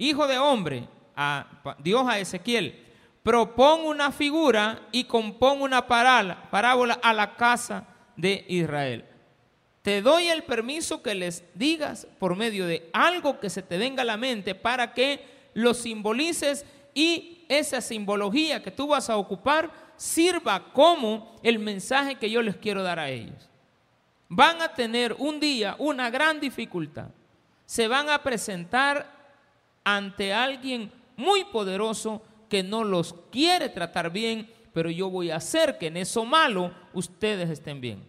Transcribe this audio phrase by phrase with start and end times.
[0.00, 0.88] hijo de hombre,
[1.78, 2.86] Dios a Ezequiel,
[3.22, 7.86] propón una figura y compón una parábola a la casa
[8.16, 9.04] de Israel.
[9.82, 14.02] Te doy el permiso que les digas por medio de algo que se te venga
[14.02, 15.24] a la mente para que
[15.54, 16.64] lo simbolices
[16.94, 22.56] y esa simbología que tú vas a ocupar sirva como el mensaje que yo les
[22.56, 23.50] quiero dar a ellos.
[24.28, 27.08] Van a tener un día una gran dificultad.
[27.66, 29.19] Se van a presentar
[29.96, 35.78] ante alguien muy poderoso que no los quiere tratar bien, pero yo voy a hacer
[35.78, 38.02] que en eso malo ustedes estén bien.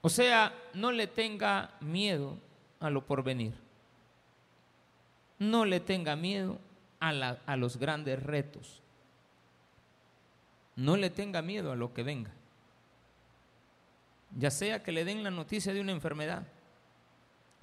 [0.00, 2.38] O sea, no le tenga miedo
[2.78, 3.54] a lo porvenir.
[5.38, 6.58] No le tenga miedo
[7.00, 8.82] a, a los grandes retos.
[10.76, 12.30] No le tenga miedo a lo que venga.
[14.36, 16.46] Ya sea que le den la noticia de una enfermedad.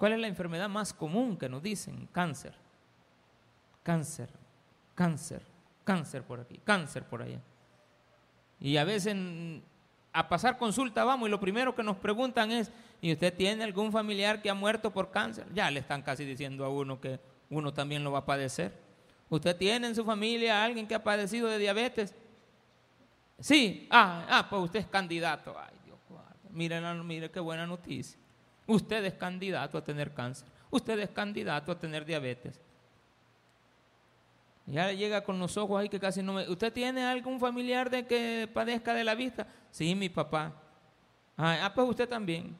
[0.04, 2.06] ¿Cuál es la enfermedad más común que nos dicen?
[2.12, 2.52] Cáncer.
[3.82, 4.28] Cáncer,
[4.94, 5.40] cáncer,
[5.82, 7.40] cáncer por aquí, cáncer por allá.
[8.60, 9.16] Y a veces
[10.12, 13.90] a pasar consulta vamos y lo primero que nos preguntan es, ¿y usted tiene algún
[13.90, 15.46] familiar que ha muerto por cáncer?
[15.54, 17.18] Ya le están casi diciendo a uno que
[17.48, 18.78] uno también lo va a padecer.
[19.30, 22.14] ¿Usted tiene en su familia a alguien que ha padecido de diabetes?
[23.40, 25.56] Sí, ah, ah pues usted es candidato.
[25.58, 25.96] Ay, Dios
[26.50, 28.22] Miren, mire qué buena noticia.
[28.66, 30.48] Usted es candidato a tener cáncer.
[30.70, 32.60] Usted es candidato a tener diabetes.
[34.66, 36.48] Ya llega con los ojos ahí que casi no me...
[36.48, 39.46] ¿Usted tiene algún familiar de que padezca de la vista?
[39.70, 40.54] Sí, mi papá.
[41.36, 42.56] Ah, ah, pues usted también.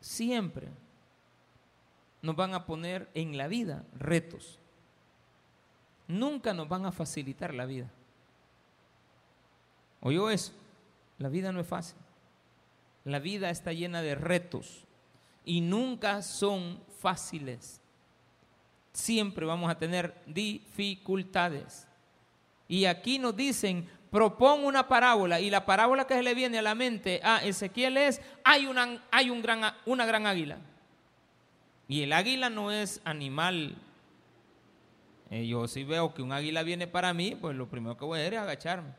[0.00, 0.68] Siempre
[2.22, 4.60] nos van a poner en la vida retos.
[6.06, 7.90] Nunca nos van a facilitar la vida.
[10.00, 10.52] ¿Oyó eso?
[11.18, 11.96] La vida no es fácil.
[13.04, 14.84] La vida está llena de retos
[15.44, 17.80] y nunca son fáciles.
[18.92, 21.86] Siempre vamos a tener dificultades.
[22.66, 26.62] Y aquí nos dicen, propon una parábola y la parábola que se le viene a
[26.62, 30.58] la mente a Ezequiel es, hay una, hay un gran, una gran águila.
[31.88, 33.76] Y el águila no es animal.
[35.30, 38.18] Eh, yo si veo que un águila viene para mí, pues lo primero que voy
[38.18, 38.94] a hacer es agacharme.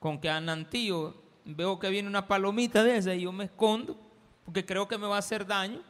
[0.00, 3.98] Con que a Nantío veo que viene una palomita de esa y yo me escondo
[4.44, 5.80] porque creo que me va a hacer daño.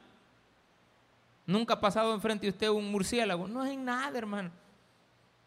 [1.47, 3.49] Nunca ha pasado enfrente de usted un murciélago.
[3.49, 4.51] No es en nada, hermano.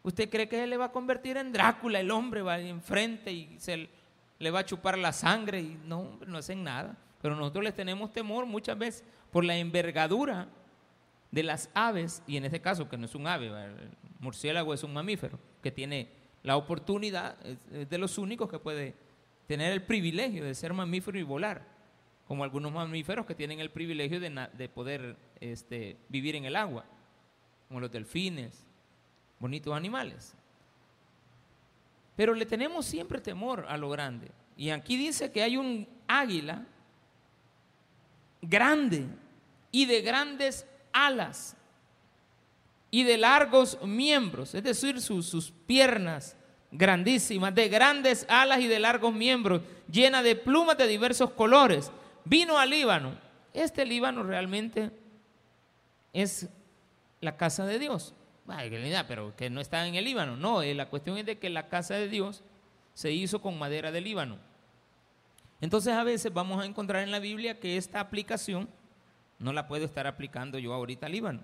[0.02, 2.00] ¿Usted cree que él le va a convertir en Drácula?
[2.00, 3.88] El hombre va enfrente y se
[4.38, 5.60] le va a chupar la sangre.
[5.60, 6.96] Y no, no es en nada.
[7.22, 10.48] Pero nosotros les tenemos temor muchas veces por la envergadura
[11.30, 13.90] de las aves, y en este caso que no es un ave, el
[14.20, 16.08] murciélago es un mamífero que tiene
[16.42, 17.36] la oportunidad,
[17.72, 18.94] es de los únicos que puede
[19.46, 21.76] tener el privilegio de ser mamífero y volar
[22.26, 26.84] como algunos mamíferos que tienen el privilegio de, poder este, vivir en el agua,
[27.68, 28.66] como los delfines,
[29.38, 30.34] bonitos animales.
[32.16, 34.30] Pero le tenemos siempre temor a lo grande.
[34.56, 36.66] Y aquí dice que hay un águila
[38.42, 39.06] grande
[39.70, 41.56] y de grandes alas
[42.90, 46.36] y de largos miembros, es decir, sus, sus piernas
[46.70, 51.90] grandísimas, de grandes alas y de largos miembros, llena de plumas de diversos colores
[52.24, 53.14] vino al Líbano.
[53.54, 54.90] Este Líbano realmente
[56.12, 56.48] es
[57.20, 58.14] la casa de Dios.
[59.08, 60.36] pero que no está en el Líbano.
[60.36, 62.42] No, eh, la cuestión es de que la casa de Dios
[62.94, 64.38] se hizo con madera de Líbano.
[65.60, 68.68] Entonces a veces vamos a encontrar en la Biblia que esta aplicación
[69.38, 71.40] no la puedo estar aplicando yo ahorita al Líbano.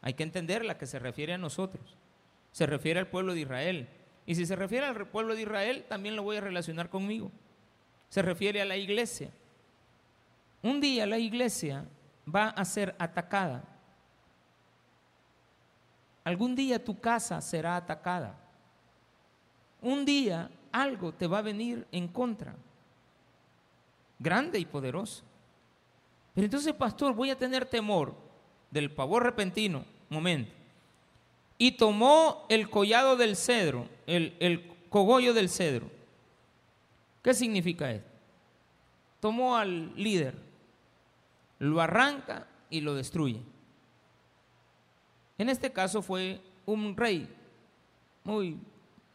[0.00, 1.96] Hay que entenderla que se refiere a nosotros.
[2.52, 3.88] Se refiere al pueblo de Israel.
[4.28, 7.32] Y si se refiere al pueblo de Israel, también lo voy a relacionar conmigo.
[8.10, 9.30] Se refiere a la iglesia.
[10.62, 11.86] Un día la iglesia
[12.28, 13.64] va a ser atacada.
[16.24, 18.38] Algún día tu casa será atacada.
[19.80, 22.54] Un día algo te va a venir en contra.
[24.18, 25.24] Grande y poderoso.
[26.34, 28.14] Pero entonces, pastor, voy a tener temor
[28.70, 29.86] del pavor repentino.
[30.10, 30.52] Momento.
[31.56, 35.90] Y tomó el collado del cedro, el, el cogollo del cedro.
[37.22, 38.10] ¿Qué significa esto?
[39.20, 40.34] Tomó al líder,
[41.58, 43.42] lo arranca y lo destruye.
[45.36, 47.28] En este caso fue un rey
[48.24, 48.58] muy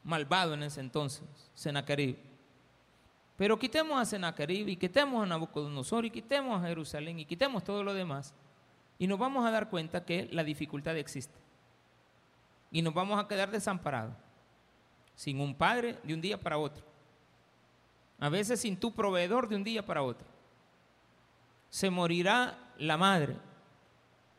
[0.04, 2.18] malvado en ese entonces, Sennacherib.
[3.38, 7.84] Pero quitemos a Sennacherib y quitemos a Nabucodonosor y quitemos a Jerusalén y quitemos todo
[7.84, 8.34] lo demás
[9.00, 11.38] y nos vamos a dar cuenta que la dificultad existe.
[12.72, 14.16] Y nos vamos a quedar desamparados,
[15.16, 16.84] sin un padre de un día para otro.
[18.20, 20.34] A veces sin tu proveedor de un día para otro
[21.74, 23.36] se morirá la madre,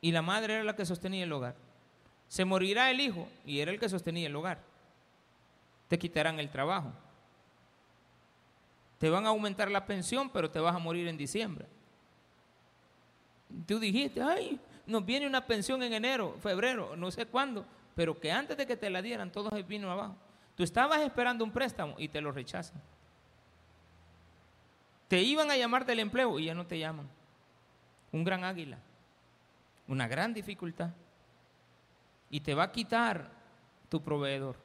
[0.00, 1.56] y la madre era la que sostenía el hogar.
[2.28, 4.60] Se morirá el hijo, y era el que sostenía el hogar.
[5.88, 6.92] Te quitarán el trabajo.
[9.00, 11.66] Te van a aumentar la pensión, pero te vas a morir en diciembre.
[13.66, 17.66] Tú dijiste, ay, nos viene una pensión en enero, febrero, no sé cuándo,
[17.96, 20.14] pero que antes de que te la dieran, todo vino abajo.
[20.56, 22.80] Tú estabas esperando un préstamo y te lo rechazan.
[25.08, 27.08] Te iban a llamar del empleo y ya no te llaman.
[28.12, 28.78] Un gran águila,
[29.88, 30.90] una gran dificultad.
[32.30, 33.30] Y te va a quitar
[33.88, 34.56] tu proveedor.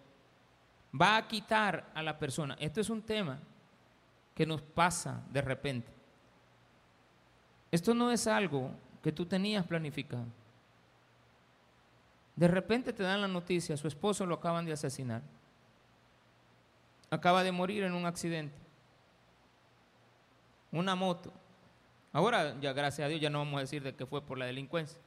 [0.99, 2.55] Va a quitar a la persona.
[2.59, 3.39] Esto es un tema
[4.35, 5.91] que nos pasa de repente.
[7.71, 8.71] Esto no es algo
[9.03, 10.25] que tú tenías planificado.
[12.35, 15.21] De repente te dan la noticia, su esposo lo acaban de asesinar.
[17.09, 18.55] Acaba de morir en un accidente.
[20.71, 21.33] Una moto.
[22.13, 24.45] Ahora, ya gracias a Dios, ya no vamos a decir de que fue por la
[24.45, 24.99] delincuencia.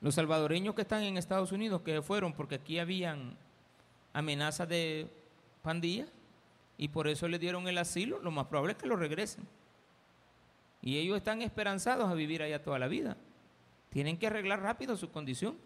[0.00, 3.36] Los salvadoreños que están en Estados Unidos, que fueron porque aquí habían
[4.12, 5.10] amenazas de
[5.62, 6.08] pandillas
[6.76, 9.46] y por eso le dieron el asilo, lo más probable es que lo regresen.
[10.80, 13.16] Y ellos están esperanzados a vivir allá toda la vida.
[13.90, 15.58] Tienen que arreglar rápido su condición,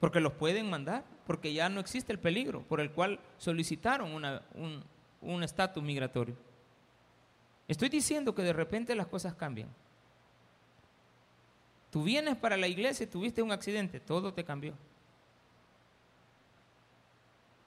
[0.00, 4.12] porque los pueden mandar, porque ya no existe el peligro por el cual solicitaron
[5.20, 6.34] un estatus migratorio.
[7.68, 9.68] Estoy diciendo que de repente las cosas cambian.
[11.90, 14.74] Tú vienes para la iglesia y tuviste un accidente, todo te cambió.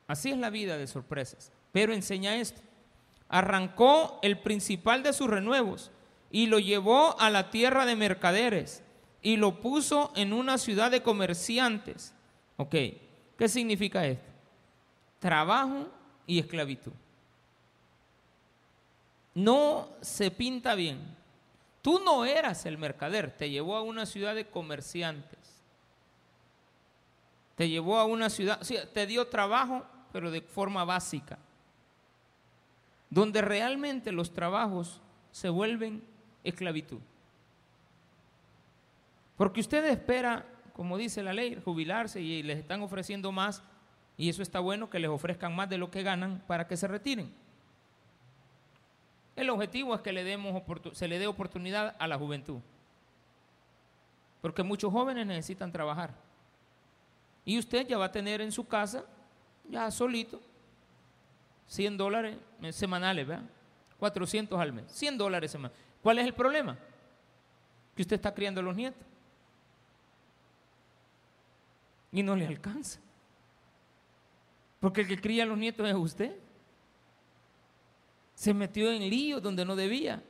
[0.08, 1.52] Así es la vida de sorpresas.
[1.72, 2.62] Pero enseña esto.
[3.30, 5.92] Arrancó el principal de sus renuevos
[6.32, 8.84] y lo llevó a la tierra de mercaderes
[9.22, 12.14] y lo puso en una ciudad de comerciantes.
[12.58, 12.76] Ok,
[13.38, 14.30] ¿qué significa esto?
[15.20, 15.88] Trabajo
[16.28, 16.92] y esclavitud.
[19.34, 21.00] No se pinta bien.
[21.82, 25.40] Tú no eras el mercader, te llevó a una ciudad de comerciantes.
[27.56, 28.62] Te llevó a una ciudad,
[28.94, 31.38] te dio trabajo, pero de forma básica.
[33.10, 35.02] Donde realmente los trabajos
[35.32, 36.04] se vuelven
[36.44, 37.00] esclavitud.
[39.38, 43.64] Porque usted espera, como dice la ley, jubilarse y les están ofreciendo más,
[44.18, 46.88] y eso está bueno que les ofrezcan más de lo que ganan para que se
[46.88, 47.34] retiren.
[49.36, 50.62] El objetivo es que le demos
[50.94, 52.60] se le dé oportunidad a la juventud.
[54.42, 56.14] Porque muchos jóvenes necesitan trabajar.
[57.46, 59.06] Y usted ya va a tener en su casa,
[59.70, 60.40] ya solito,
[61.68, 62.38] 100 dólares
[62.72, 63.46] semanales, ¿verdad?
[63.98, 65.82] 400 al mes, 100 dólares semanales.
[66.02, 66.78] ¿Cuál es el problema?
[67.96, 69.02] Que usted está criando a los nietos.
[72.14, 73.00] Y no le alcanza.
[74.80, 76.38] Porque el que cría a los nietos es usted.
[78.36, 80.24] Se metió en lío donde no debía.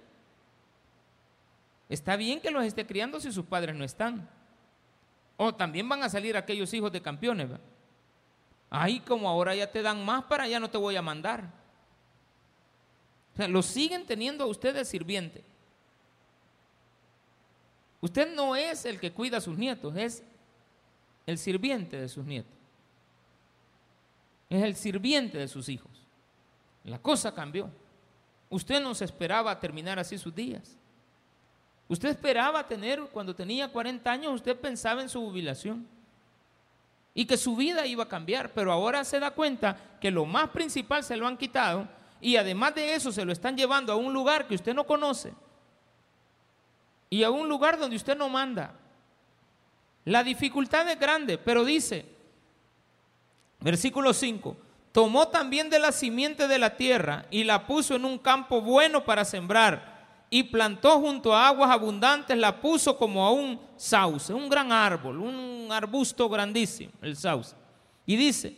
[1.89, 4.27] Está bien que los esté criando si sus padres no están.
[5.37, 7.49] O también van a salir aquellos hijos de campeones.
[8.69, 11.43] Ahí como ahora ya te dan más, para allá no te voy a mandar.
[13.33, 15.43] O sea, lo siguen teniendo a ustedes sirviente.
[17.99, 20.23] Usted no es el que cuida a sus nietos, es
[21.25, 22.53] el sirviente de sus nietos.
[24.49, 25.91] Es el sirviente de sus hijos.
[26.83, 27.69] La cosa cambió.
[28.49, 30.77] Usted no se esperaba terminar así sus días.
[31.87, 35.87] Usted esperaba tener, cuando tenía 40 años, usted pensaba en su jubilación
[37.13, 40.49] y que su vida iba a cambiar, pero ahora se da cuenta que lo más
[40.49, 41.87] principal se lo han quitado
[42.19, 45.33] y además de eso se lo están llevando a un lugar que usted no conoce
[47.09, 48.73] y a un lugar donde usted no manda.
[50.05, 52.05] La dificultad es grande, pero dice,
[53.59, 54.57] versículo 5,
[54.91, 59.03] tomó también de la simiente de la tierra y la puso en un campo bueno
[59.05, 59.93] para sembrar
[60.29, 65.19] y plantó junto a aguas abundantes, la puso como a un sauce, un gran árbol,
[65.19, 67.55] un arbusto grandísimo, el sauce.
[68.05, 68.57] Y dice,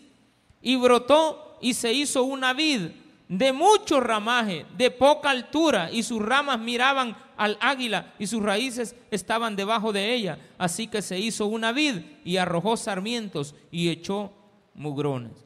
[0.61, 2.91] y brotó y se hizo una vid
[3.27, 8.95] de mucho ramaje, de poca altura, y sus ramas miraban al águila y sus raíces
[9.11, 10.39] estaban debajo de ella.
[10.57, 14.31] Así que se hizo una vid y arrojó sarmientos y echó
[14.73, 15.45] mugrones.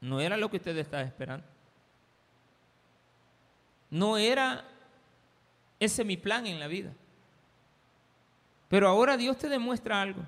[0.00, 1.46] No era lo que usted estaba esperando.
[3.90, 4.64] No era
[5.78, 6.92] ese mi plan en la vida.
[8.68, 10.22] Pero ahora Dios te demuestra algo.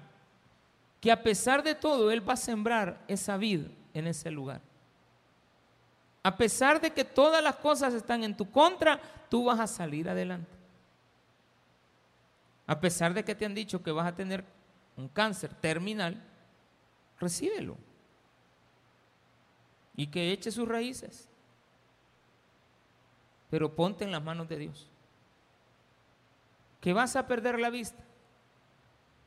[1.01, 3.63] Que a pesar de todo, Él va a sembrar esa vid
[3.95, 4.61] en ese lugar.
[6.23, 10.09] A pesar de que todas las cosas están en tu contra, tú vas a salir
[10.09, 10.51] adelante.
[12.67, 14.45] A pesar de que te han dicho que vas a tener
[14.97, 16.23] un cáncer terminal,
[17.19, 17.77] recíbelo.
[19.97, 21.29] Y que eche sus raíces.
[23.51, 24.91] Pero ponte en las manos de Dios.
[26.81, 28.05] que vas a perder la vista,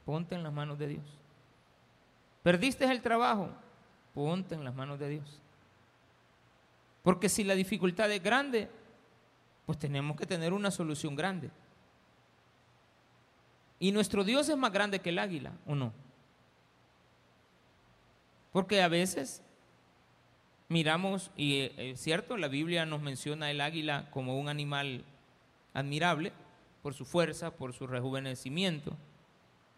[0.05, 1.05] ponte en las manos de Dios.
[2.43, 3.49] Perdiste el trabajo,
[4.13, 5.41] ponte en las manos de Dios.
[7.01, 8.69] Porque si la dificultad es grande,
[9.65, 11.49] pues tenemos que tener una solución grande.
[13.79, 15.93] Y nuestro Dios es más grande que el águila, ¿o no?
[18.51, 19.41] Porque a veces
[20.69, 25.03] miramos, y eh, es cierto, la Biblia nos menciona el águila como un animal
[25.73, 26.31] admirable
[26.81, 28.95] por su fuerza, por su rejuvenecimiento,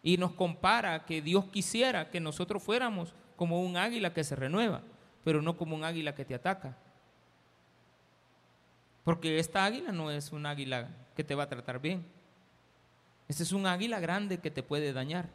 [0.02, 4.80] y nos compara que Dios quisiera que nosotros fuéramos como un águila que se renueva,
[5.24, 6.76] pero no como un águila que te ataca.
[9.04, 12.04] Porque esta águila no es un águila que te va a tratar bien.
[13.30, 15.28] Este es un águila grande que te puede dañar.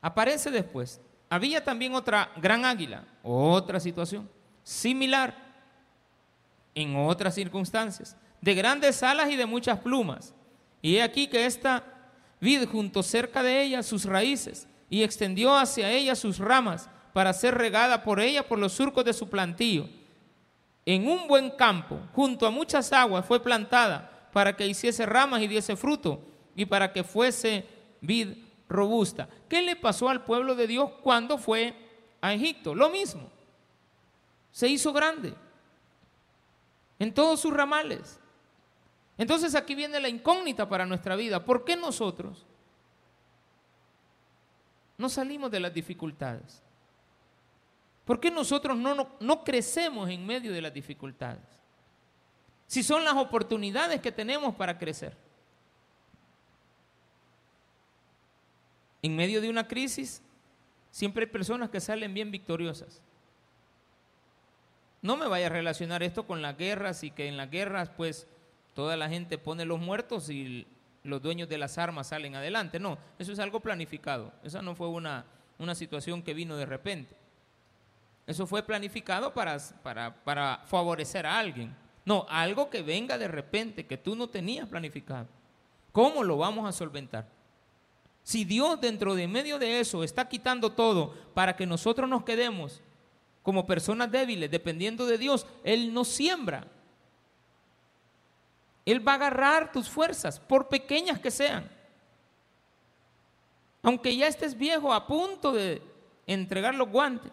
[0.00, 1.00] Aparece después.
[1.30, 4.28] Había también otra gran águila, otra situación
[4.64, 5.32] similar
[6.74, 10.34] en otras circunstancias, de grandes alas y de muchas plumas.
[10.80, 11.84] Y he aquí que esta
[12.40, 17.54] vid junto cerca de ella sus raíces y extendió hacia ella sus ramas para ser
[17.54, 19.88] regada por ella por los surcos de su plantío.
[20.84, 25.46] En un buen campo, junto a muchas aguas, fue plantada para que hiciese ramas y
[25.46, 27.66] diese fruto y para que fuese
[28.00, 28.34] vid
[28.68, 29.28] robusta.
[29.48, 31.74] ¿Qué le pasó al pueblo de Dios cuando fue
[32.20, 32.74] a Egipto?
[32.74, 33.30] Lo mismo.
[34.50, 35.34] Se hizo grande
[36.98, 38.20] en todos sus ramales.
[39.18, 41.44] Entonces aquí viene la incógnita para nuestra vida.
[41.44, 42.46] ¿Por qué nosotros
[44.98, 46.62] no salimos de las dificultades?
[48.04, 51.44] ¿Por qué nosotros no, no, no, crecemos en medio de las dificultades?
[52.66, 55.16] Si son las oportunidades que tenemos para crecer.
[59.02, 60.22] En medio de una crisis,
[60.90, 63.02] siempre hay personas que salen bien victoriosas.
[65.00, 68.28] No me vaya a relacionar esto con las guerras y que en las guerras pues
[68.74, 70.66] toda la gente pone los muertos y
[71.02, 72.78] los dueños de las armas salen adelante.
[72.78, 74.32] No, eso es algo planificado.
[74.44, 75.24] Esa no fue una,
[75.58, 77.16] una situación que vino de repente.
[78.26, 81.74] Eso fue planificado para, para, para favorecer a alguien.
[82.04, 85.26] No, algo que venga de repente, que tú no tenías planificado.
[85.90, 87.26] ¿Cómo lo vamos a solventar?
[88.22, 92.80] Si Dios dentro de medio de eso está quitando todo para que nosotros nos quedemos
[93.42, 96.66] como personas débiles, dependiendo de Dios, Él nos siembra.
[98.84, 101.68] Él va a agarrar tus fuerzas, por pequeñas que sean.
[103.82, 105.82] Aunque ya estés viejo, a punto de
[106.26, 107.32] entregar los guantes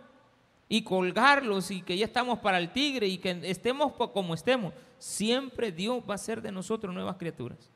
[0.68, 5.72] y colgarlos y que ya estamos para el tigre y que estemos como estemos, siempre
[5.72, 7.70] Dios va a ser de nosotros nuevas criaturas.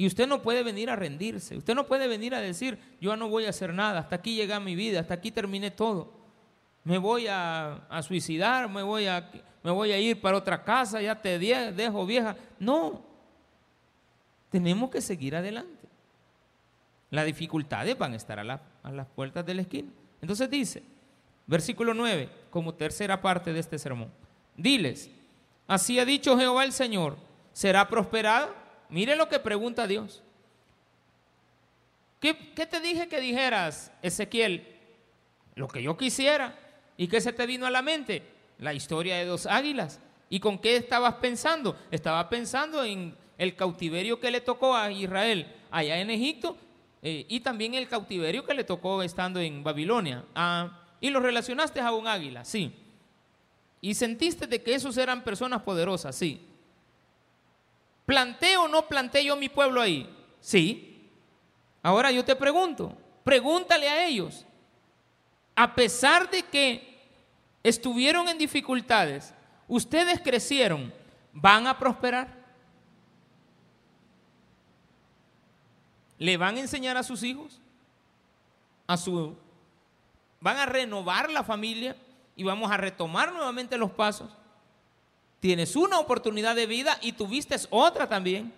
[0.00, 1.58] Y usted no puede venir a rendirse.
[1.58, 4.58] Usted no puede venir a decir, yo no voy a hacer nada, hasta aquí llega
[4.58, 6.10] mi vida, hasta aquí terminé todo.
[6.84, 9.30] Me voy a, suicidar, me voy a,
[9.62, 12.34] me voy a ir para otra casa, ya te dejo vieja.
[12.58, 13.04] No,
[14.48, 15.86] tenemos que seguir adelante.
[17.10, 19.90] Las dificultades van a estar a, a las puertas de la esquina.
[20.22, 20.82] Entonces dice,
[21.46, 24.10] versículo 9, como tercera parte de este sermón,
[24.56, 25.10] diles,
[25.66, 27.18] así ha dicho Jehová el Señor,
[27.52, 28.59] ¿será prosperada?
[28.90, 30.22] Mire lo que pregunta Dios.
[32.20, 34.66] ¿Qué, te dije que dijeras, Ezequiel?
[35.54, 36.58] Lo que yo quisiera.
[36.96, 38.22] ¿Y qué se te vino a la mente?
[38.58, 40.00] La historia de dos águilas.
[40.28, 41.76] ¿Y con qué estabas pensando?
[41.90, 46.58] Estaba pensando en el cautiverio que le tocó a Israel allá en Egipto
[47.02, 50.24] eh, y también el cautiverio que le tocó estando en Babilonia.
[50.34, 52.70] Ah, y lo relacionaste a un águila, sí.
[53.80, 56.49] Y sentiste de que esos eran personas poderosas, sí.
[58.10, 60.12] ¿Planté o no planté yo mi pueblo ahí?
[60.40, 61.08] Sí.
[61.80, 64.44] Ahora yo te pregunto, pregúntale a ellos.
[65.54, 67.08] A pesar de que
[67.62, 69.32] estuvieron en dificultades,
[69.68, 70.92] ustedes crecieron,
[71.32, 72.36] ¿van a prosperar?
[76.18, 77.60] ¿Le van a enseñar a sus hijos?
[78.88, 79.36] A su
[80.40, 81.96] van a renovar la familia
[82.34, 84.36] y vamos a retomar nuevamente los pasos.
[85.40, 88.52] Tienes una oportunidad de vida y tuviste otra también.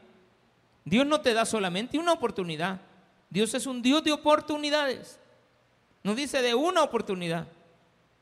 [0.85, 2.81] Dios no te da solamente una oportunidad.
[3.31, 5.19] Dios es un Dios de oportunidades.
[6.03, 7.47] No dice de una oportunidad.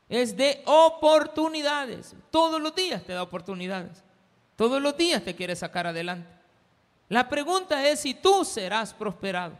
[0.07, 2.15] Es de oportunidades.
[2.29, 4.03] Todos los días te da oportunidades.
[4.55, 6.29] Todos los días te quiere sacar adelante.
[7.09, 9.57] La pregunta es si tú serás prosperado.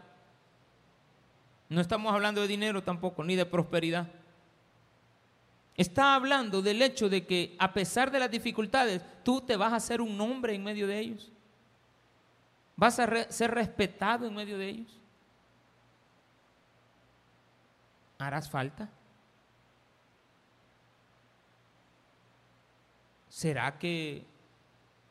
[1.68, 4.08] No estamos hablando de dinero tampoco, ni de prosperidad.
[5.82, 9.78] Está hablando del hecho de que a pesar de las dificultades, tú te vas a
[9.78, 11.32] hacer un nombre en medio de ellos.
[12.76, 15.00] Vas a ser respetado en medio de ellos.
[18.20, 18.92] ¿Harás falta?
[23.28, 24.24] ¿Será que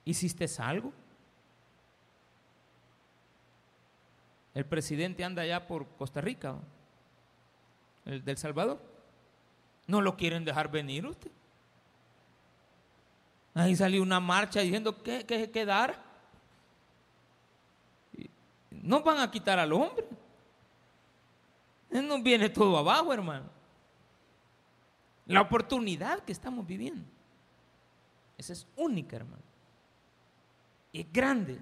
[0.05, 0.93] hiciste algo?
[4.55, 6.55] El presidente anda allá por Costa Rica,
[8.05, 8.90] el del Salvador.
[9.91, 11.33] No lo quieren dejar venir usted.
[13.55, 15.67] Ahí salió una marcha diciendo que, que.
[18.71, 20.07] No van a quitar al hombre.
[21.91, 23.47] No viene todo abajo, hermano.
[25.27, 27.05] La oportunidad que estamos viviendo.
[28.39, 29.43] Esa es única, hermano.
[30.93, 31.59] Es grande.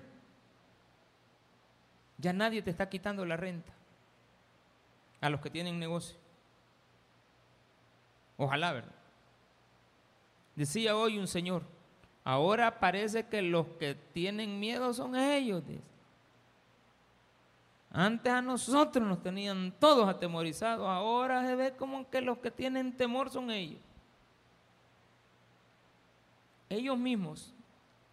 [2.18, 3.73] Ya nadie te está quitando la renta.
[5.23, 6.27] A los que tienen negocio.
[8.38, 8.95] Ojalá, ¿verdad?
[10.54, 11.62] Decía hoy un señor,
[12.25, 15.62] ahora parece que los que tienen miedo son ellos.
[17.90, 22.97] Antes a nosotros nos tenían todos atemorizados, ahora se ve como que los que tienen
[22.97, 23.80] temor son ellos.
[26.68, 27.52] Ellos mismos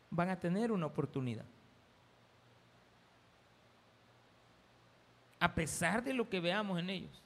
[0.10, 1.46] van a tener una oportunidad.
[5.40, 7.25] A pesar de lo que veamos en ellos.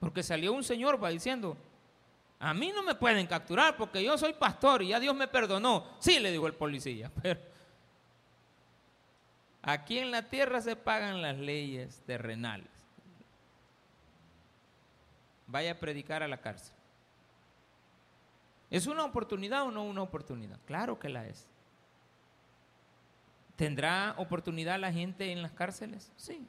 [0.00, 1.56] Porque salió un señor va diciendo,
[2.38, 5.86] a mí no me pueden capturar porque yo soy pastor y ya Dios me perdonó.
[5.98, 7.40] Sí, le dijo el policía, pero
[9.62, 12.68] aquí en la tierra se pagan las leyes terrenales.
[15.46, 16.74] Vaya a predicar a la cárcel.
[18.68, 20.58] ¿Es una oportunidad o no una oportunidad?
[20.66, 21.46] Claro que la es.
[23.54, 26.12] ¿Tendrá oportunidad la gente en las cárceles?
[26.16, 26.46] Sí.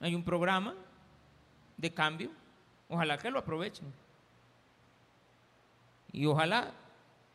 [0.00, 0.74] Hay un programa
[1.78, 2.30] de cambio.
[2.88, 3.90] Ojalá que lo aprovechen.
[6.12, 6.74] Y ojalá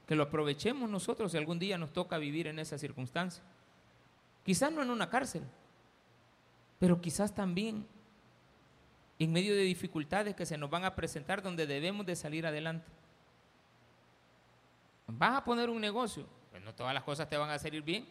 [0.05, 3.43] que lo aprovechemos nosotros si algún día nos toca vivir en esa circunstancia.
[4.43, 5.43] Quizás no en una cárcel,
[6.77, 7.87] pero quizás también
[9.17, 12.91] en medio de dificultades que se nos van a presentar donde debemos de salir adelante.
[15.07, 18.07] Vas a poner un negocio, pues no todas las cosas te van a salir bien.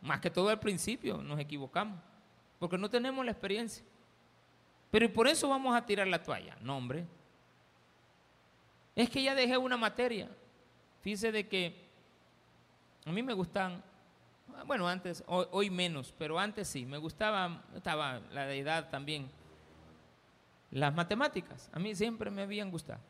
[0.00, 1.98] Más que todo al principio nos equivocamos,
[2.58, 3.84] porque no tenemos la experiencia.
[4.96, 6.56] Pero por eso vamos a tirar la toalla.
[6.62, 7.04] No, hombre.
[8.94, 10.26] Es que ya dejé una materia.
[11.02, 11.86] Fíjese de que
[13.04, 13.84] a mí me gustan,
[14.64, 19.28] bueno, antes, hoy, menos, pero antes sí, me gustaba, estaba la edad también,
[20.70, 21.68] las matemáticas.
[21.74, 23.00] A mí siempre me habían gustado.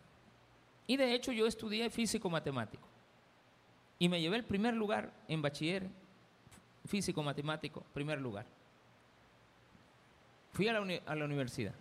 [0.88, 2.88] Y de hecho yo estudié físico matemático.
[4.00, 5.88] Y me llevé el primer lugar en bachiller
[6.84, 8.55] físico matemático, primer lugar.
[10.56, 10.80] Fui a la,
[11.26, 11.74] universidad.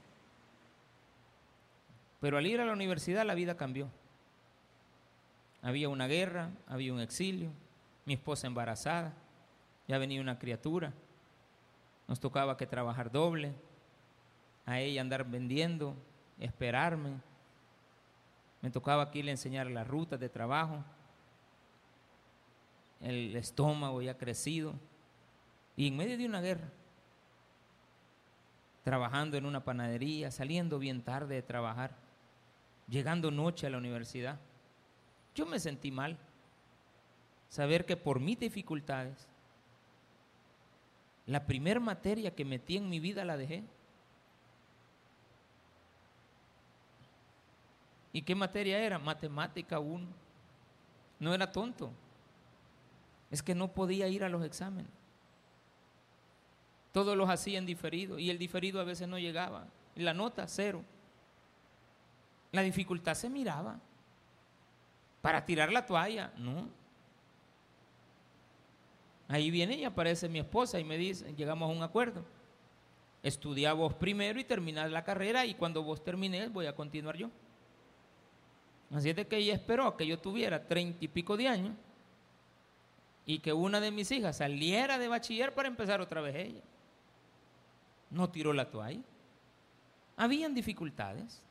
[2.20, 3.88] Pero al ir a la universidad la vida cambió.
[5.62, 7.52] Había una guerra, había un exilio,
[8.04, 9.14] mi esposa embarazada,
[9.88, 10.92] ya venía una criatura,
[12.10, 13.54] nos tocaba que trabajar doble,
[14.66, 15.96] a ella andar vendiendo,
[16.38, 17.12] esperarme,
[18.62, 20.84] me tocaba aquí le enseñar las rutas de trabajo,
[23.00, 24.74] el estómago ya crecido,
[25.78, 26.68] y en medio de una guerra,
[28.86, 31.96] trabajando en una panadería, saliendo bien tarde de trabajar,
[32.88, 34.40] llegando noche a la universidad.
[35.34, 36.20] Yo me sentí mal.
[37.50, 39.28] Saber que por mis dificultades,
[41.26, 43.64] la primer materia que metí en mi vida la dejé.
[48.14, 49.00] ¿Y qué materia era?
[49.00, 50.06] Matemática 1.
[51.20, 51.92] No era tonto.
[53.32, 55.05] Es que no podía ir a los exámenes.
[56.96, 59.68] Todos los hacían diferido y el diferido a veces no llegaba.
[59.96, 60.82] La nota, cero.
[62.54, 63.82] La dificultad se miraba.
[65.22, 66.70] Para tirar la toalla, no.
[69.28, 72.24] Ahí viene y aparece mi esposa y me dice, llegamos a un acuerdo.
[73.22, 77.30] Estudia vos primero y terminad la carrera y cuando vos termines voy a continuar yo.
[78.92, 81.76] Así es de que ella esperó que yo tuviera treinta y pico de años
[83.26, 86.62] y que una de mis hijas saliera de bachiller para empezar otra vez ella
[88.16, 89.02] no tiró la toalla.
[90.16, 91.42] Habían dificultades.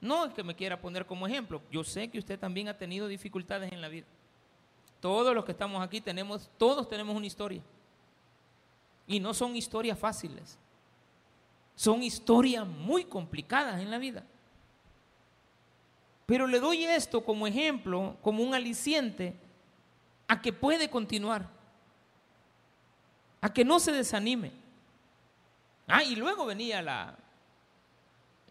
[0.00, 3.08] No es que me quiera poner como ejemplo, yo sé que usted también ha tenido
[3.08, 4.06] dificultades en la vida.
[5.00, 7.62] Todos los que estamos aquí tenemos, todos tenemos una historia.
[9.06, 10.58] Y no son historias fáciles.
[11.74, 14.24] Son historias muy complicadas en la vida.
[16.26, 19.34] Pero le doy esto como ejemplo, como un aliciente
[20.28, 21.48] a que puede continuar,
[23.40, 24.65] a que no se desanime.
[25.86, 27.16] Ah, y luego venía la,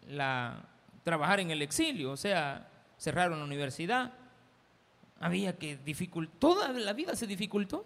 [0.08, 0.64] la
[1.02, 2.68] trabajar en el exilio, o sea,
[2.98, 4.12] cerraron la universidad,
[5.20, 7.84] había que dificultar, toda la vida se dificultó.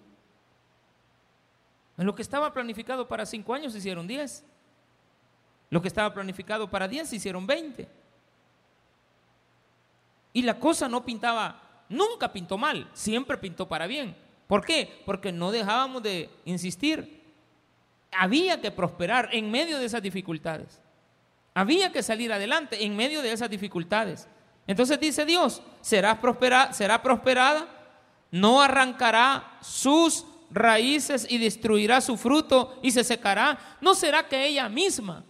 [1.96, 4.44] Lo que estaba planificado para cinco años se hicieron diez.
[5.68, 7.88] Lo que estaba planificado para diez se hicieron veinte.
[10.32, 14.16] Y la cosa no pintaba, nunca pintó mal, siempre pintó para bien.
[14.46, 15.02] ¿Por qué?
[15.04, 17.19] Porque no dejábamos de insistir.
[18.12, 20.80] Había que prosperar en medio de esas dificultades.
[21.54, 24.28] Había que salir adelante en medio de esas dificultades.
[24.66, 27.66] Entonces dice Dios, será, prospera, será prosperada,
[28.30, 33.58] no arrancará sus raíces y destruirá su fruto y se secará.
[33.80, 35.24] ¿No será que ella misma,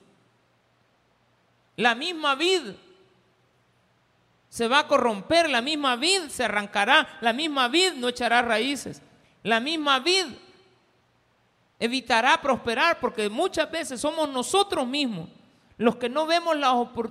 [1.77, 2.73] la misma vid,
[4.49, 9.01] se va a corromper, la misma vid se arrancará, la misma vid no echará raíces?
[9.43, 10.27] La misma vid
[11.81, 15.29] evitará prosperar porque muchas veces somos nosotros mismos
[15.79, 16.55] los que no vemos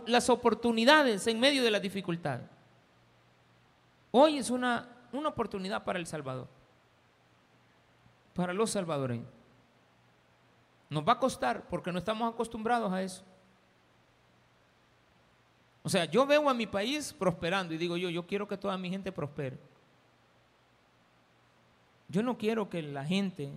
[0.06, 2.42] las, oportunidades en medio de la dificultad.
[4.12, 6.48] Hoy es una, una oportunidad para El Salvador,
[8.36, 9.28] para los salvadoreños.
[10.88, 13.24] Nos va a costar porque no estamos acostumbrados a eso.
[15.82, 18.78] O sea, yo veo a mi país prosperando y digo yo, yo quiero que toda
[18.78, 19.58] mi gente prospere.
[22.08, 23.52] Yo no quiero que la gente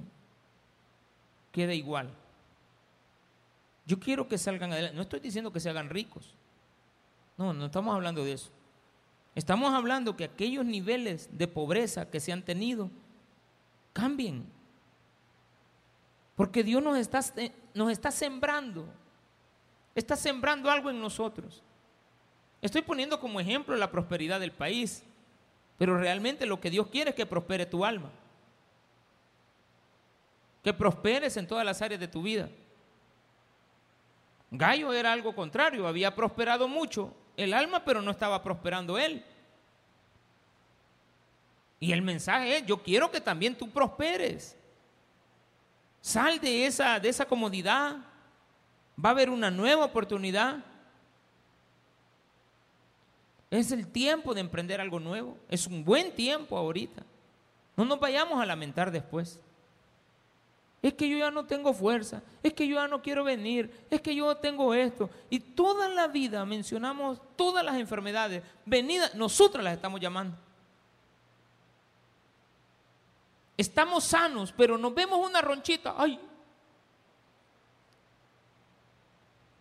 [1.53, 2.11] quede igual.
[3.87, 4.97] Yo quiero que salgan adelante.
[4.97, 6.35] No estoy diciendo que se hagan ricos.
[7.37, 8.51] No, no estamos hablando de eso.
[9.35, 12.91] Estamos hablando que aquellos niveles de pobreza que se han tenido
[13.93, 14.47] cambien.
[16.37, 17.21] Porque Dios nos está,
[17.75, 18.87] nos está sembrando.
[19.95, 21.63] Está sembrando algo en nosotros.
[22.61, 25.03] Estoy poniendo como ejemplo la prosperidad del país.
[25.77, 28.11] Pero realmente lo que Dios quiere es que prospere tu alma
[30.63, 32.49] que prosperes en todas las áreas de tu vida.
[34.51, 39.25] Gallo era algo contrario, había prosperado mucho el alma, pero no estaba prosperando él.
[41.81, 44.57] Y el mensaje es, yo quiero que también tú prosperes.
[46.01, 47.97] Sal de esa, de esa comodidad.
[49.05, 50.65] Va a haber una nueva oportunidad.
[53.51, 55.37] Es el tiempo de emprender algo nuevo.
[55.49, 57.03] Es un buen tiempo ahorita.
[57.77, 59.41] No nos vayamos a lamentar después
[60.83, 64.01] es que yo ya no tengo fuerza, es que yo ya no quiero venir, es
[64.01, 65.09] que yo tengo esto.
[65.31, 70.37] Y toda la vida mencionamos todas las enfermedades venidas, nosotras las estamos llamando.
[73.57, 76.19] Estamos sanos, pero nos vemos una ronchita, ay.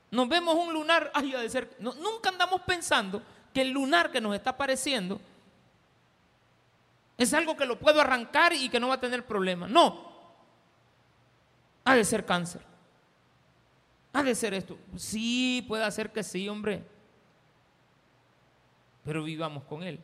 [0.09, 1.77] Nos vemos un lunar, ay, de ser.
[1.79, 3.21] nunca andamos pensando
[3.53, 5.21] que el lunar que nos está apareciendo
[7.15, 9.67] es algo que lo puedo arrancar y que no va a tener problema.
[9.67, 10.10] No,
[11.83, 12.61] ha de ser cáncer.
[14.13, 14.77] Ha de ser esto.
[14.95, 16.83] Sí, puede ser que sí, hombre.
[19.03, 19.99] Pero vivamos con él.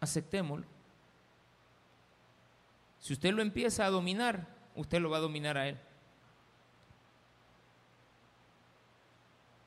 [0.00, 0.66] Aceptémoslo.
[2.98, 5.78] Si usted lo empieza a dominar, usted lo va a dominar a él.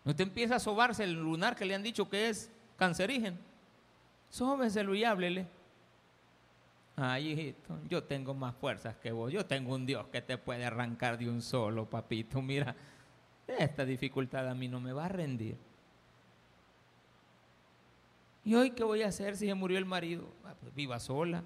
[0.03, 3.37] Usted empieza a sobarse el lunar que le han dicho que es cancerígeno.
[4.29, 5.47] Sóbeselo y háblele.
[7.01, 9.31] Ay, hijito, yo tengo más fuerzas que vos.
[9.31, 12.41] Yo tengo un Dios que te puede arrancar de un solo, papito.
[12.41, 12.75] Mira,
[13.47, 15.55] esta dificultad a mí no me va a rendir.
[18.43, 20.27] ¿Y hoy qué voy a hacer si se murió el marido?
[20.43, 21.41] Ah, pues viva sola.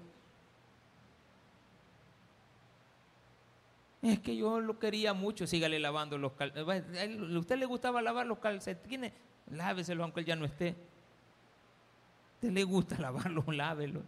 [4.02, 6.84] Es que yo lo quería mucho, sígale lavando los calcetines.
[6.94, 9.12] Eh, ¿A usted le gustaba lavar los calcetines?
[9.52, 10.70] Láveselo aunque él ya no esté.
[10.70, 13.46] ¿A usted le gusta lavarlos?
[13.46, 14.02] Lávelo.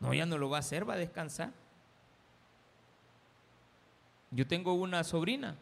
[0.00, 1.52] No, ya no lo va a hacer, va a descansar.
[4.30, 5.56] Yo tengo una sobrina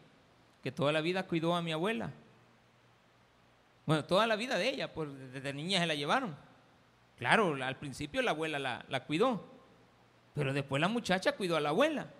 [0.61, 2.11] que toda la vida cuidó a mi abuela.
[3.85, 6.35] Bueno, toda la vida de ella, pues desde niña se la llevaron.
[7.17, 9.43] Claro, al principio la abuela la, la cuidó,
[10.35, 12.11] pero después la muchacha cuidó a la abuela.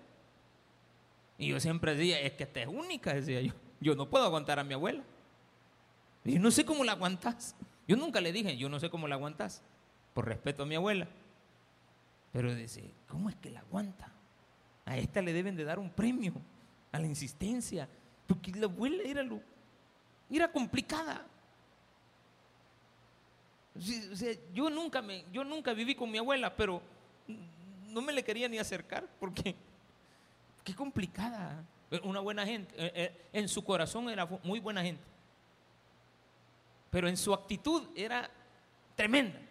[1.38, 3.54] Y yo siempre decía, es que esta es única, decía yo.
[3.80, 5.04] Yo no puedo aguantar a mi abuela.
[6.26, 7.56] Y no sé cómo la aguantas.
[7.88, 9.62] Yo nunca le dije, yo no sé cómo la aguantas,
[10.14, 11.08] por respeto a mi abuela.
[12.38, 14.12] Pero dice, ¿cómo es que la aguanta?
[14.86, 16.34] A esta le deben de dar un premio,
[16.92, 17.90] a la insistencia,
[18.28, 19.42] porque la abuela era, lo,
[20.30, 21.26] era complicada.
[24.54, 26.80] yo, nunca me, yo nunca viví con mi abuela, pero
[27.88, 29.56] no me le quería ni acercar, porque
[30.64, 31.66] qué complicada.
[32.04, 35.02] Una buena gente, eh, eh, en su corazón era muy buena gente,
[36.92, 38.30] pero en su actitud era
[38.96, 39.47] tremenda.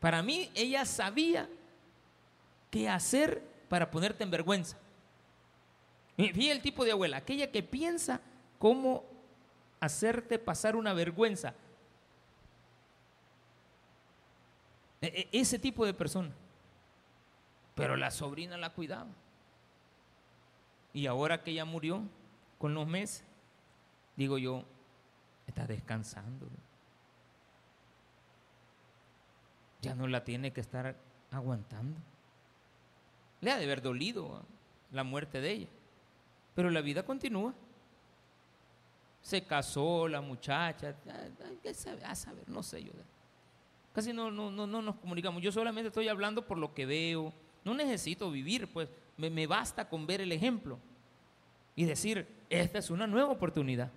[0.00, 1.48] Para mí, ella sabía
[2.70, 4.78] qué hacer para ponerte en vergüenza.
[6.16, 8.20] Fíjate el tipo de abuela, aquella que piensa
[8.58, 9.04] cómo
[9.78, 11.54] hacerte pasar una vergüenza.
[15.00, 16.30] E, e, ese tipo de persona.
[17.74, 19.08] Pero la sobrina la cuidaba.
[20.92, 22.02] Y ahora que ella murió,
[22.58, 23.24] con los meses,
[24.16, 24.64] digo yo,
[25.46, 26.46] está descansando.
[29.82, 30.96] Ya no la tiene que estar
[31.30, 31.98] aguantando.
[33.40, 34.42] Le ha de haber dolido
[34.92, 35.68] la muerte de ella,
[36.54, 37.54] pero la vida continúa.
[39.22, 40.94] Se casó la muchacha,
[42.04, 42.92] a saber, no sé yo.
[43.92, 45.42] Casi no, no, no, no nos comunicamos.
[45.42, 47.32] Yo solamente estoy hablando por lo que veo.
[47.64, 50.78] No necesito vivir, pues me, me basta con ver el ejemplo
[51.76, 53.90] y decir, esta es una nueva oportunidad.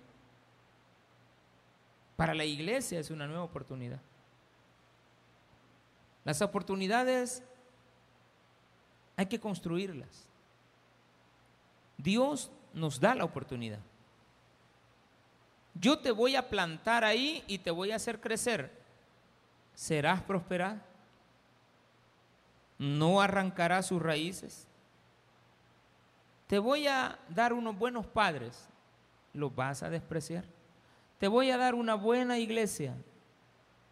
[2.16, 4.00] Para la iglesia es una nueva oportunidad.
[6.24, 7.42] Las oportunidades
[9.16, 10.28] hay que construirlas.
[11.98, 13.80] Dios nos da la oportunidad.
[15.74, 18.72] Yo te voy a plantar ahí y te voy a hacer crecer.
[19.74, 20.78] ¿Serás prosperado?
[22.78, 24.66] ¿No arrancarás sus raíces?
[26.46, 28.68] Te voy a dar unos buenos padres.
[29.32, 30.44] ¿Los vas a despreciar?
[31.18, 32.94] Te voy a dar una buena iglesia.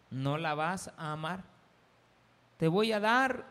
[0.09, 1.52] ¿No la vas a amar?
[2.63, 3.43] Te voy a dar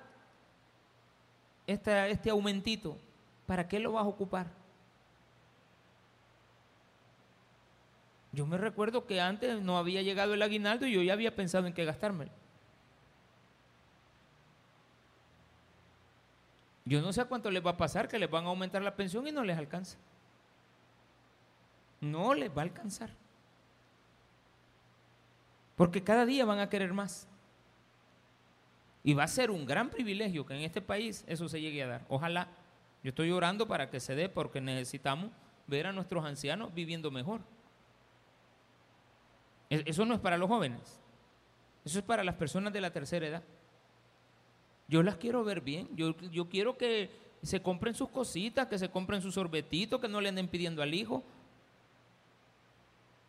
[1.66, 2.96] este, aumentito.
[3.44, 4.46] ¿Para qué lo vas a ocupar?
[8.32, 11.66] Yo me recuerdo que antes no había llegado el aguinaldo y yo ya había pensado
[11.66, 12.30] en qué gastármelo.
[16.86, 18.96] Yo no sé a cuánto les va a pasar que les van a aumentar la
[18.96, 19.98] pensión y no les alcanza.
[22.00, 23.10] No les va a alcanzar.
[25.76, 27.28] Porque cada día van a querer más.
[29.04, 31.86] Y va a ser un gran privilegio que en este país eso se llegue a
[31.86, 32.06] dar.
[32.08, 32.48] Ojalá.
[33.02, 35.30] Yo estoy orando para que se dé porque necesitamos
[35.66, 37.40] ver a nuestros ancianos viviendo mejor.
[39.70, 41.00] E, eso no es para los jóvenes.
[41.84, 43.42] Eso es para las personas de la tercera edad.
[44.86, 45.88] Yo las quiero ver bien.
[45.96, 47.10] Yo, yo quiero que
[47.42, 50.94] se compren sus cositas, que se compren sus sorbetitos, que no le anden pidiendo al
[50.94, 51.24] hijo.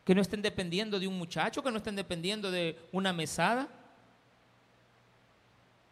[0.06, 3.70] Que no estén dependiendo de un muchacho, que no estén dependiendo de una mesada.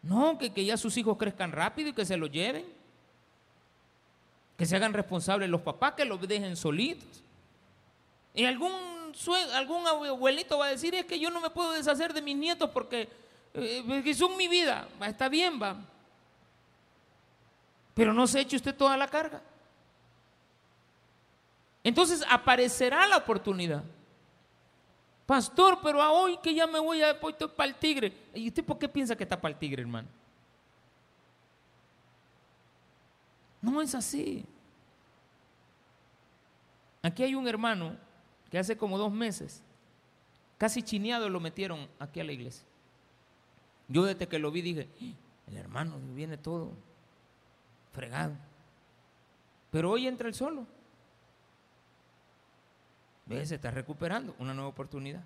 [0.02, 2.66] No, que, que ya sus hijos crezcan rápido y que se lo lleven.
[4.56, 7.22] Que se hagan responsables los papás, que los dejen solitos.
[8.34, 8.72] Y algún,
[9.54, 12.70] algún abuelito va a decir, es que yo no me puedo deshacer de mis nietos
[12.70, 13.08] porque,
[13.54, 14.88] eh, son mi vida.
[15.06, 15.76] Está bien, va.
[17.94, 19.42] Pero no se eche usted toda la carga.
[21.84, 23.82] Entonces aparecerá la oportunidad.
[25.26, 28.12] Pastor, pero a hoy que ya me voy a voy para el tigre.
[28.34, 30.08] ¿Y usted por qué piensa que está para el tigre, hermano?
[33.60, 34.44] No es así.
[37.02, 37.96] Aquí hay un hermano
[38.50, 39.62] que hace como dos meses,
[40.58, 42.64] casi chineado, lo metieron aquí a la iglesia.
[43.88, 45.50] Yo desde que lo vi dije, ¡Ah!
[45.50, 46.72] el hermano viene todo
[47.92, 48.34] fregado.
[49.70, 50.66] Pero hoy entra el solo.
[53.28, 55.22] Se está recuperando, una nueva oportunidad.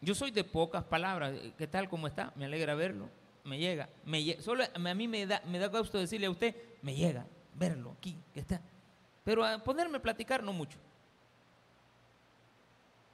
[0.00, 1.34] Yo soy de pocas palabras.
[1.56, 1.88] ¿Qué tal?
[1.88, 2.32] ¿Cómo está?
[2.36, 3.08] Me alegra verlo.
[3.44, 3.88] Me llega.
[4.04, 7.94] Me Solo a mí me da, me da gusto decirle a usted, me llega verlo
[7.98, 8.60] aquí, que está.
[9.24, 10.78] Pero a ponerme a platicar no mucho.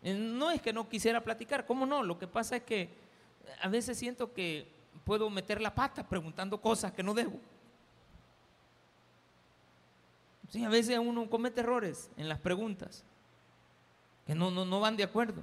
[0.03, 2.03] Eh, no es que no quisiera platicar, ¿cómo no?
[2.03, 2.89] Lo que pasa es que
[3.61, 4.69] a veces siento que
[5.05, 7.41] puedo meter la pata preguntando cosas que no debo.
[10.49, 13.05] Sí, a veces uno comete errores en las preguntas
[14.27, 15.43] que no, no, no van de acuerdo.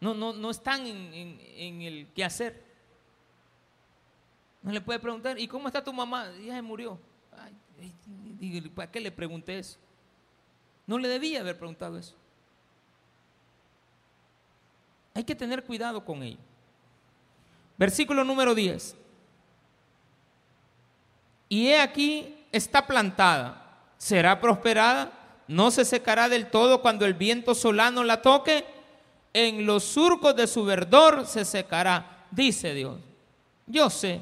[0.00, 2.62] No, no, no están en, en, el qué hacer.
[4.62, 6.30] No le puede preguntar, ¿y cómo está tu mamá?
[6.44, 6.98] Ya se murió.
[8.74, 9.78] ¿Para qué le pregunté eso?
[10.86, 12.14] No le debía haber preguntado eso.
[15.14, 16.40] Hay que tener cuidado con ello.
[17.78, 18.96] Versículo número 10.
[21.48, 23.60] Y he aquí está plantada,
[23.98, 25.10] será prosperada,
[25.48, 28.64] no se secará del todo cuando el viento solano la toque,
[29.32, 33.00] en los surcos de su verdor se secará, dice Dios.
[33.66, 34.20] Yo sé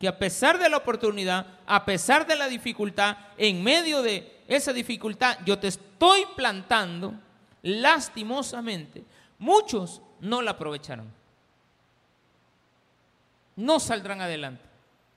[0.00, 4.72] que a pesar de la oportunidad, a pesar de la dificultad, en medio de esa
[4.72, 7.12] dificultad, yo te estoy plantando
[7.62, 9.04] lastimosamente.
[9.38, 11.12] Muchos no la aprovecharán.
[13.56, 14.64] No saldrán adelante.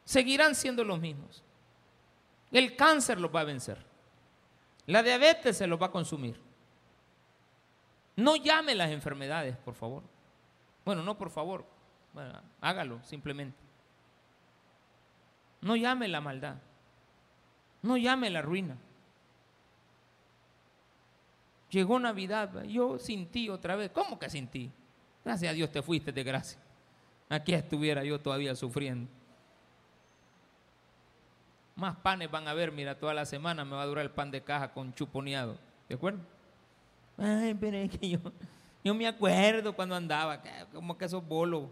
[0.03, 1.44] Seguirán siendo los mismos.
[2.55, 3.77] El cáncer los va a vencer.
[4.85, 6.39] La diabetes se los va a consumir.
[8.15, 10.03] No llame las enfermedades, por favor.
[10.85, 11.65] Bueno, no por favor.
[12.61, 13.57] hágalo simplemente.
[15.59, 16.55] No llame la maldad.
[17.81, 18.77] No llame la ruina.
[21.71, 23.91] Llegó Navidad, yo sin ti otra vez.
[23.91, 24.71] ¿Cómo que sin ti?
[25.25, 26.57] Gracias a Dios te fuiste de gracia.
[27.27, 29.11] Aquí estuviera yo todavía sufriendo.
[31.75, 34.31] Más panes van a haber, mira, toda la semana me va a durar el pan
[34.31, 35.57] de caja con chuponeado.
[35.89, 36.19] ¿De acuerdo?
[37.17, 38.19] Ay, pero es que yo,
[38.83, 40.41] yo me acuerdo cuando andaba,
[40.73, 41.69] como que esos bolos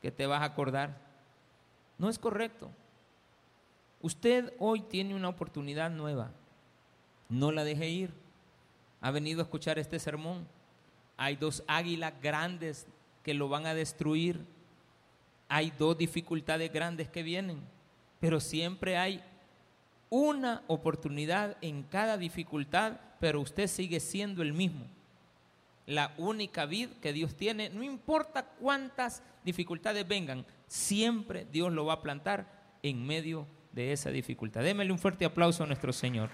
[0.00, 0.96] que te vas a acordar.
[1.98, 2.70] No es correcto.
[4.00, 6.30] Usted hoy tiene una oportunidad nueva.
[7.28, 8.14] No la deje ir.
[9.00, 10.46] Ha venido a escuchar este sermón.
[11.16, 12.86] Hay dos águilas grandes
[13.22, 14.46] que lo van a destruir.
[15.48, 17.60] Hay dos dificultades grandes que vienen.
[18.20, 19.22] Pero siempre hay
[20.10, 24.86] una oportunidad en cada dificultad, pero usted sigue siendo el mismo.
[25.86, 31.94] La única vid que Dios tiene, no importa cuántas dificultades vengan, siempre Dios lo va
[31.94, 32.46] a plantar
[32.82, 34.62] en medio de esa dificultad.
[34.62, 36.30] Démele un fuerte aplauso a nuestro Señor.